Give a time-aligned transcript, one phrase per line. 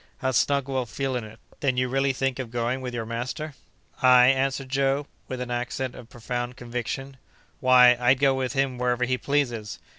[0.17, 3.53] How snug we'll feel in it!" "Then you really think of going with your master?"
[4.01, 7.17] "I?" answered Joe, with an accent of profound conviction.
[7.59, 9.77] "Why, I'd go with him wherever he pleases!